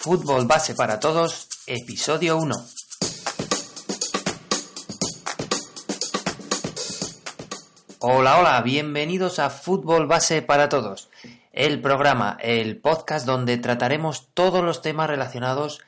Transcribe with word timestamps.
Fútbol 0.00 0.46
Base 0.46 0.74
para 0.74 0.98
Todos, 0.98 1.46
episodio 1.66 2.38
1. 2.38 2.54
Hola, 7.98 8.38
hola, 8.38 8.62
bienvenidos 8.62 9.38
a 9.38 9.50
Fútbol 9.50 10.06
Base 10.06 10.40
para 10.40 10.70
Todos, 10.70 11.10
el 11.52 11.82
programa, 11.82 12.38
el 12.40 12.80
podcast 12.80 13.26
donde 13.26 13.58
trataremos 13.58 14.30
todos 14.32 14.64
los 14.64 14.80
temas 14.80 15.10
relacionados 15.10 15.80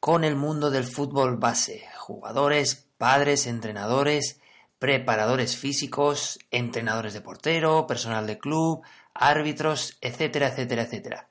con 0.00 0.24
el 0.24 0.34
mundo 0.34 0.70
del 0.70 0.84
fútbol 0.84 1.36
base, 1.36 1.86
jugadores, 1.98 2.86
padres, 2.96 3.46
entrenadores, 3.46 4.40
preparadores 4.78 5.58
físicos, 5.58 6.38
entrenadores 6.50 7.12
de 7.12 7.20
portero, 7.20 7.86
personal 7.86 8.26
de 8.26 8.38
club, 8.38 8.80
árbitros, 9.12 9.98
etcétera, 10.00 10.48
etcétera, 10.48 10.84
etcétera. 10.84 11.28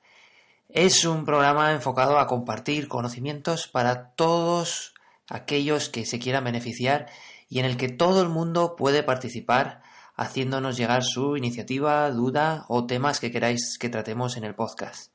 Es 0.68 1.06
un 1.06 1.24
programa 1.24 1.72
enfocado 1.72 2.18
a 2.18 2.26
compartir 2.26 2.88
conocimientos 2.88 3.68
para 3.68 4.10
todos 4.10 4.92
aquellos 5.26 5.88
que 5.88 6.04
se 6.04 6.18
quieran 6.18 6.44
beneficiar 6.44 7.06
y 7.48 7.58
en 7.58 7.64
el 7.64 7.78
que 7.78 7.88
todo 7.88 8.20
el 8.20 8.28
mundo 8.28 8.76
puede 8.76 9.02
participar 9.02 9.80
haciéndonos 10.14 10.76
llegar 10.76 11.04
su 11.04 11.38
iniciativa, 11.38 12.10
duda 12.10 12.66
o 12.68 12.84
temas 12.84 13.18
que 13.18 13.30
queráis 13.30 13.78
que 13.78 13.88
tratemos 13.88 14.36
en 14.36 14.44
el 14.44 14.54
podcast. 14.54 15.10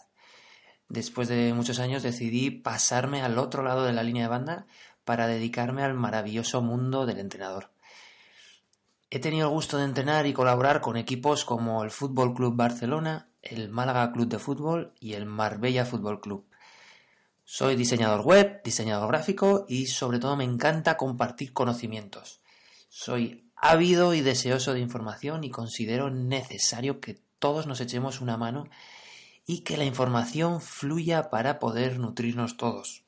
Después 0.90 1.30
de 1.30 1.54
muchos 1.54 1.80
años 1.80 2.04
decidí 2.04 2.52
pasarme 2.52 3.22
al 3.22 3.40
otro 3.40 3.64
lado 3.64 3.86
de 3.86 3.94
la 3.94 4.04
línea 4.04 4.24
de 4.24 4.30
banda 4.30 4.66
para 5.06 5.28
dedicarme 5.28 5.84
al 5.84 5.94
maravilloso 5.94 6.62
mundo 6.62 7.06
del 7.06 7.20
entrenador. 7.20 7.72
He 9.10 9.20
tenido 9.20 9.48
el 9.48 9.54
gusto 9.54 9.78
de 9.78 9.86
entrenar 9.86 10.26
y 10.26 10.34
colaborar 10.34 10.82
con 10.82 10.98
equipos 10.98 11.46
como 11.46 11.86
el 11.86 11.92
Fútbol 11.92 12.34
Club 12.34 12.58
Barcelona, 12.58 13.30
el 13.42 13.70
Málaga 13.70 14.12
Club 14.12 14.28
de 14.28 14.38
Fútbol 14.38 14.92
y 15.00 15.14
el 15.14 15.26
Marbella 15.26 15.86
Fútbol 15.86 16.20
Club. 16.20 16.46
Soy 17.50 17.78
diseñador 17.78 18.24
web, 18.26 18.62
diseñador 18.62 19.08
gráfico 19.08 19.66
y 19.70 19.86
sobre 19.86 20.20
todo 20.20 20.36
me 20.36 20.44
encanta 20.44 20.98
compartir 20.98 21.54
conocimientos. 21.54 22.42
Soy 22.90 23.50
ávido 23.56 24.14
y 24.14 24.20
deseoso 24.20 24.74
de 24.74 24.82
información 24.82 25.46
y 25.46 25.50
considero 25.50 26.10
necesario 26.10 27.00
que 27.00 27.22
todos 27.40 27.66
nos 27.66 27.80
echemos 27.80 28.20
una 28.20 28.36
mano 28.36 28.66
y 29.46 29.62
que 29.62 29.78
la 29.78 29.86
información 29.86 30.60
fluya 30.60 31.30
para 31.30 31.58
poder 31.58 32.00
nutrirnos 32.00 32.58
todos. 32.58 33.06